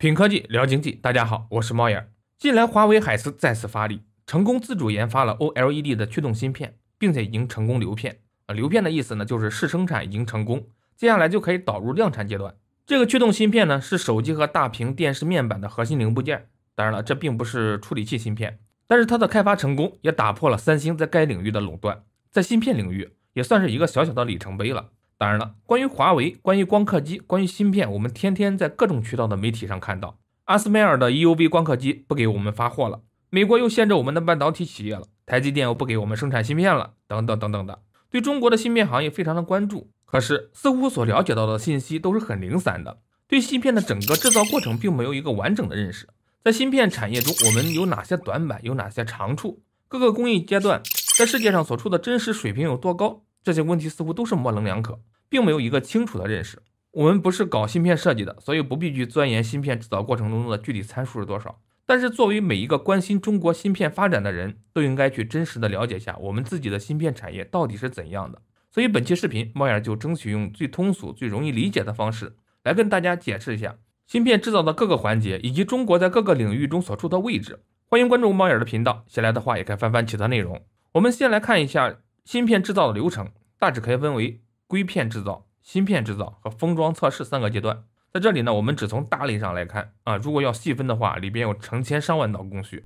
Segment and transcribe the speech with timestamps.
[0.00, 2.12] 品科技聊经济，大家好，我是猫眼。
[2.38, 8.20] 近来，华为海思再次发力，成功自主研发了 OLED 的驱动芯片，并且已经成功流片。
[8.46, 12.54] 啊，流片的意思呢，就是试生产已经成功，接下来就可以导入量产阶段。
[12.86, 16.48] 这个驱动芯片呢，是手机和大屏电视面板的核心零部件。
[16.76, 24.90] 当然了，这并不是处理器芯片，但是它的开发成功也打破了三星在该领域的垄断，在芯片领域也算是一个小小的里程碑了。
[25.18, 39.90] 当然了，关于华为，关于光刻机，关于芯片，我们天天在各种渠道的媒体上看到，阿斯麦尔的 EUV 光刻机不给我们发货了，美国又限制我们的半导体企业了，台积电又不给我们生产芯片了，等等等等的，对中国的芯片行业非常的关注。
[40.04, 46.08] 可是似乎所了解到的信息都是很零散的，对芯片的整个制造过程并没有一个完整的认识。
[46.44, 49.60] 在芯片产业中，我们有哪些短板，有哪些长处？
[49.88, 50.80] 各个工艺阶段
[51.18, 53.22] 在世界上所处的真实水平有多高？
[53.48, 56.60] 这些问题似乎都是模棱两可，并没有一个清楚的认识。
[56.90, 61.58] 我们不是搞芯片设计的，所以不必去钻研芯片制造过程中的具体参数是多少。
[61.86, 68.42] 但是，作为每一个关心中国芯片发展的人，都应该去真实的了解一下我们自己的芯片产业到底是怎样的。
[68.70, 77.60] 所以，本期视频猫眼就争取用最通俗、最容易理解的方式来跟大家解释一下芯片制造的各个环节，以及中国在各个领域中所处的位置。
[77.86, 80.60] 欢迎关注猫眼的频道，闲来的话也可以翻翻其他内容。
[80.92, 83.30] 我们先来看一下芯片制造的流程。
[83.60, 87.82] 大致可以分为硅片制造、芯片制造和封装测试三个阶段。
[88.12, 92.84] 在这里呢，我们只从大类上来看啊，如果要细分的话，里边有成千上万道工序。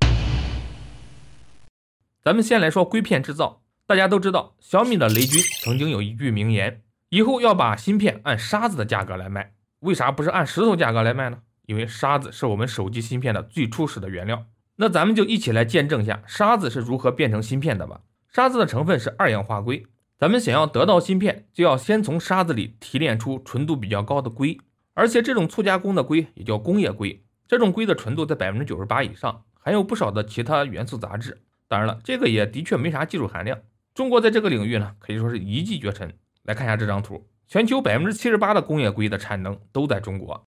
[2.23, 3.61] 咱们先来说硅片制造。
[3.85, 9.53] 大家都知道，小米的雷军曾经有一句名言：以后要把芯片按沙子的价格来卖。
[9.81, 11.41] 为啥不是按石头价格来卖呢？
[11.67, 14.47] 因为沙子是我们手机芯片的最初始的原料。
[14.77, 18.01] 那咱们就一起来见证一下沙子是如何变成芯片的吧。
[18.33, 19.87] 沙子的成分是二氧化硅。
[20.19, 24.59] 咱们想要得到芯片，就要先从沙子里提炼出纯度比较高的硅，
[24.95, 27.25] 而且这种粗加工的硅也叫工业硅。
[27.49, 31.43] 这种硅的纯度在百分之九十八以上，含有不少的其他元素杂质。
[31.67, 33.59] 当然了，这个也的确没啥技术含量。
[33.95, 36.15] 中国在这个领域呢，可以说是一骑绝尘。
[36.45, 40.47] 来看一下这张图，全球百分之七十八的工业硅的产能都在中国。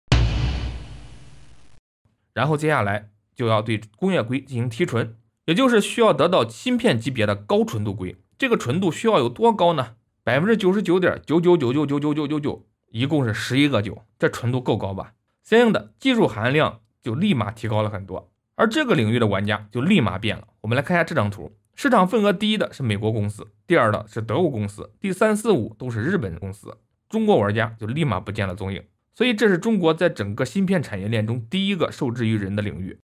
[2.35, 5.17] 然后接下来就要对工业硅进行提纯，
[5.47, 8.17] 也就是需要得到芯片级别的高纯度硅。
[8.43, 9.95] 这个纯度需要有多高呢？
[10.25, 15.13] 百分之九十九点九九九九九九九九九，一共是十一个九，这纯度够高吧？
[15.45, 20.49] 相应的技术含量就立马提高了很多，而这个领域的玩家就立马变了。
[20.63, 26.77] 我们来看一下这张图，市场份额第一的是美国公司，第二的是德国公司，第三四五都是日本公司，
[27.09, 28.83] 中国玩家就立马不见了踪影。
[29.15, 32.99] 所以这是中国在整个芯片产业链中第一个受制于人的领域。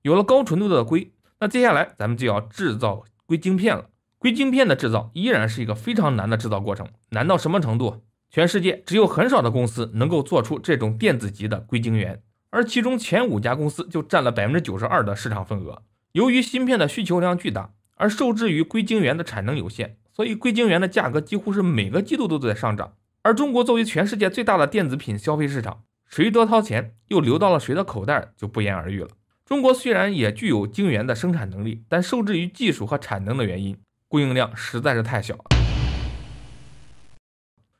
[0.00, 3.04] 有了高纯度的硅，那接下来咱们就要制造。
[3.28, 8.02] 硅晶片了，硅晶片的制造依然是一个非常难的制造过程，难到什么程度？
[8.30, 15.82] 全世界只有很少的公司能够做出这种电子级的硅晶圆，而其中前五家公司就占了百分之九十二的市场份额。
[16.12, 22.94] 由于芯片的需求量巨大，而受制于硅晶圆的产能有限，所以硅晶圆的价格几乎是每个季度都在上涨。
[23.20, 29.10] 而中国作为全世界最大的电子品消费市场，谁多掏钱又流到了谁的口袋，就不言而喻了。
[29.48, 35.44] 中国虽然也具有晶圆的生产能力，但受制于技术和产能的原因，供应量实在是太小了。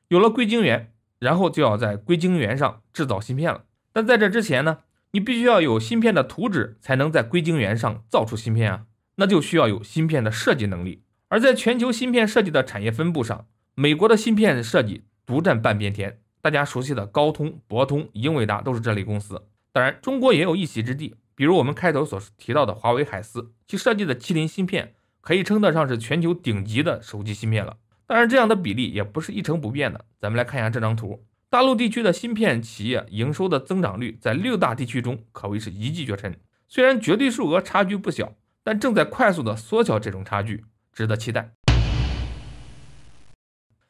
[0.09, 3.65] 有了硅晶圆，然后就要在硅晶圆上制造芯片了。
[3.93, 4.79] 但在这之前呢，
[5.11, 8.87] 你必须要有芯片的图纸，才能在硅晶圆上造出芯片啊。
[9.17, 11.03] 那就需要有芯片的设计能力。
[11.29, 16.19] 而在全球芯片设计的产业分布上，美国的芯片设计独占半边天。
[16.41, 19.43] 大家熟悉的高通、博通、英伟达都是这类公司。
[19.71, 21.15] 当然，中国也有一席之地。
[21.39, 27.77] 比如我们开头所提到的华为海思，其设计的麒麟芯片可以称得上是全球顶级的手机芯片了。
[28.09, 30.05] 当然，这样的比例也不是一成不变的。
[30.19, 36.35] 咱们来看一下这张图，大陆地区的芯片企业营收的增长率在六大地区中可谓是一骑绝尘。
[36.67, 38.35] 虽然绝对数额差距不小，
[38.65, 41.53] 但正在快速的缩小这种差距，值得期待。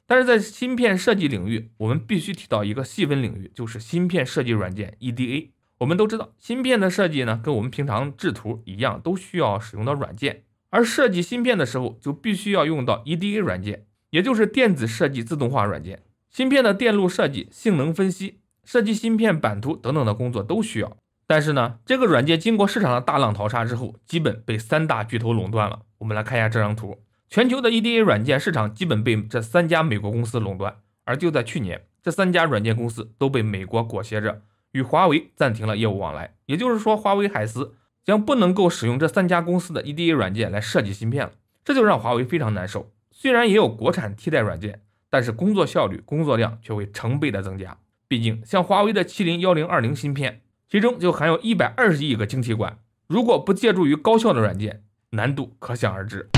[0.07, 5.53] 但是在芯片设计领域，我们必须提到一个细分领域，就是芯片设计软件 EDA。
[5.79, 10.43] 我们都知道，芯片的设计呢，跟我们平常制图一样，都需要使用到软件。
[10.71, 16.03] 而设计芯片的时候，就必须要用到 EDA 软件，也就是电子设计自动化软件。
[16.31, 20.97] 芯片的电路设计、性能分析、设计芯片版图等等的工作都需要。
[21.27, 25.83] 但是呢，这个软件经过市场的大浪淘沙之后，基本被三大巨头垄断了。
[25.99, 26.99] 我们来看一下这张图，
[27.31, 30.77] 全球的 EDA 软件市场基本被这三家美国公司垄断。
[31.05, 34.43] 而就在去年，这三家软件公司都被美国裹挟着。
[34.79, 41.33] 与华为暂停了业务往来，也就是说，华为海思将不能够使用这三家公司的 EDA 软件来设计芯片了，
[41.65, 42.93] 这就让华为非常难受。
[43.11, 47.77] 虽然也有国产替代软件，但是工作效率、工作量却会成倍的增加。
[48.07, 52.79] 毕竟像华为的麒麟幺零二零芯片，其中就含有一百二十亿个晶体管，
[53.09, 56.29] 如果不借助于高效的软件，难度可想而知。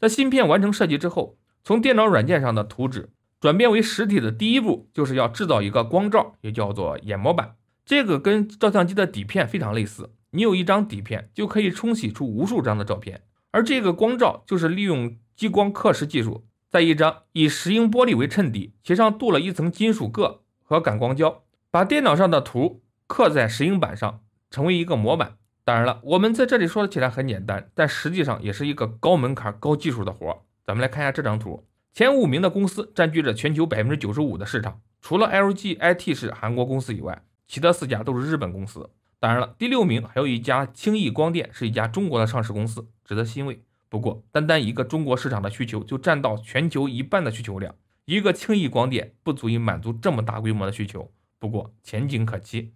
[0.00, 3.10] 在芯片完成设计之后，从电脑软件上的图纸
[3.42, 7.56] 转变为实体的第一步，就是要制造一个光罩，也叫做眼模板。
[7.84, 13.22] 这个跟照相机的底片非常类似，你有一张底片就可以冲洗出无数张的照片。
[13.50, 21.42] 而这个光罩就是利用激光刻蚀技术，在一张以石英玻璃为衬底，其上镀了一层金属铬和感光胶，
[21.72, 24.20] 把电脑上的图刻在石英板上，
[24.52, 25.38] 成为一个模板。
[25.64, 30.44] 当然了，我们在这里说起来很简单，但实际上也是一个高门槛、高技术的活。
[30.64, 38.88] 咱们来看一下这张图，前五名的公司占据着全球百分之九十五的市场，除了 LG IT 是韩国公司以外，其他四家都是日本公司。
[39.20, 43.62] 当然了，第六名还有一家轻易光电，是一家中国的上市公司，值得欣慰。
[43.90, 47.74] 不过，单单一个中国市场的需求就占到全球一半的需求量，
[48.06, 51.12] 一个轻易光电不足以满足这么大规模的需求。
[51.38, 52.72] 不过前景可期。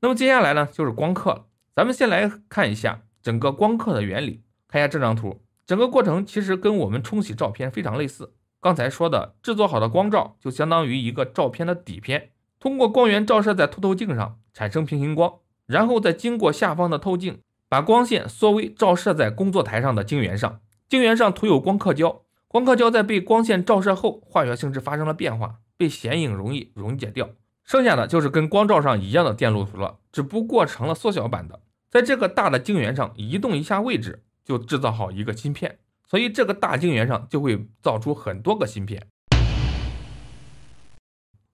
[0.00, 1.46] 那么接下来呢，就是光刻了。
[1.74, 4.42] 咱们先来看一下整个光刻的原理。
[4.68, 8.34] 看一下这张图，整个过程其实跟我们冲洗照片非常类似。
[8.60, 15.32] 刚才说的制作好的光照，就相当于一个照片的底片，通过光源照射在凸透镜上，产生平行光，
[15.64, 17.40] 然后再经过下方的透镜，
[17.70, 20.60] 把光线缩微照射在工作台上的晶圆上。
[20.90, 27.30] 晶圆上涂有光刻胶，光刻胶在被光线照射后，化学性质发生了变化，被显影容易溶解掉。
[27.64, 31.60] 剩下的就是跟光照上一样的电路图了，只不过成了缩小版的，
[31.90, 35.78] 在这个大的晶圆上移动一下位置，就制造好一个芯片。
[36.06, 39.06] 所以这个大晶圆上就会造出很多个芯片。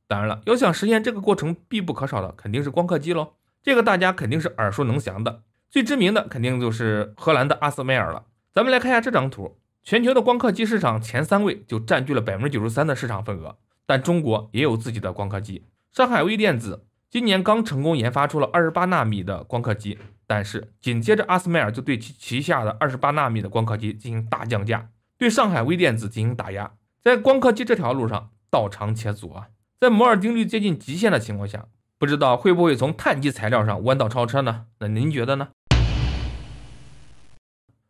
[0.06, 3.34] 当然了，要想实现这个过程，必不可少的肯定是光刻机喽。
[3.62, 8.24] 这个大家肯定是耳熟能详的，最知名的肯定就是荷兰的阿斯麦尔了。
[8.52, 15.66] 咱们来看一下这张图，全球的光刻机市场前三位就占据了百分之九十三的市场份额，但中国也有自己的光刻机。
[15.92, 26.72] 上海微电子今年刚成功研发出了二十八纳米的光刻机，但是紧接着阿斯麦尔就对其旗下的二十八纳米的光刻机进行大降价，对上海微电子进行打压，
[27.02, 29.48] 在光刻机这条路上道长且阻啊！
[29.80, 31.66] 在摩尔定律接近极限的情况下，
[31.98, 34.66] 不知道会不会从碳基材料上弯道超车呢？
[34.80, 35.48] 那您觉得呢？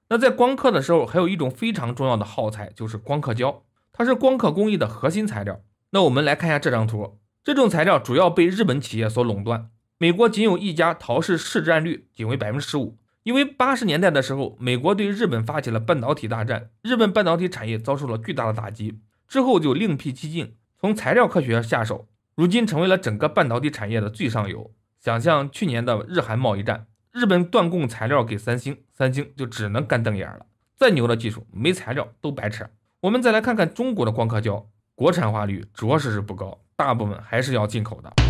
[0.09, 5.61] 那在光刻的时候，还有一种非常重要的耗材，就是光刻胶，它是光刻工艺的核心材料。
[5.91, 7.19] 那我们来看一下这张图。
[7.43, 9.71] 这种材料主要被日本企业所垄断，
[10.01, 12.97] 美国仅有一家陶氏市占率仅为百分之十五。
[13.25, 22.07] 因为八十年代的时候，美国对日本发起了半导体大战，日本半导体产业遭受了巨大的打击，之后就另辟蹊径，从材料科学下手，
[22.37, 24.71] 如今成为了整个半导体产业的最上游。
[25.01, 30.47] 想象去年的日韩贸易战，日本断供材料给三星，三星就只能干瞪眼了。
[30.77, 32.65] 再牛的技术，没材料都白扯。
[33.01, 34.65] 我们再来看看中国的光刻胶，
[34.95, 36.61] 国产化率着实是不高。
[36.77, 38.28] 大部分还是要进口的。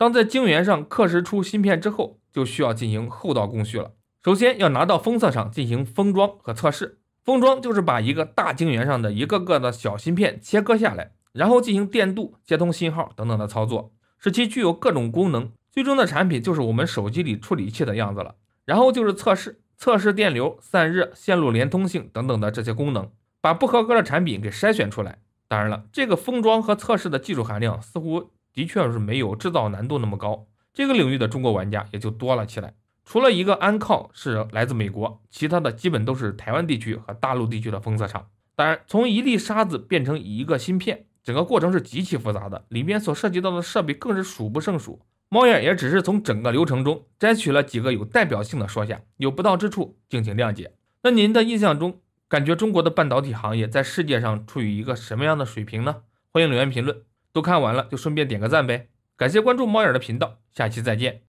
[0.00, 3.92] 当在晶圆上刻蚀出芯片之后，就需要进行后道工序了。
[4.24, 7.00] 首先要拿到封测场进行封装和测试。
[7.22, 15.52] 封装就是把一个大晶圆上的一个个的小芯片切割下来，然后进行电镀、接通信号等等的操作，使其具有各种功能。
[15.70, 18.36] 最终的产品就是我们手机里处理器的样子了。
[18.64, 23.10] 然后就是测试，测试电流、散热、线路连通性等等的这些功能，
[23.42, 25.18] 把不合格的产品给筛选出来。
[25.46, 32.74] 当然了，这个封装和测试的技术含量似乎的确是没有制造难度那么高，这个领域的中国玩家也就多了起来。
[33.04, 38.26] 除了一个安靠是来自美国，其他的基本都是台湾地区和大陆地区的封测厂。
[38.54, 45.00] 当然，从一粒沙子变成一个芯片，整个过程是极其复杂的，里边所涉及到的设备更是数不胜数。
[45.28, 50.74] 猫眼也只是从整个流程中摘取了几个有代表性的说下，有不到之处，敬请谅解。
[51.02, 52.00] 那您的印象中？
[52.28, 56.02] 感觉中国的半导体行业在世界上处于一个什么样的水平呢？
[56.32, 57.02] 欢迎留言评论。
[57.32, 58.88] 都看完了就顺便点个赞呗。
[59.16, 61.18] 感谢关注猫眼的频道，下期再见。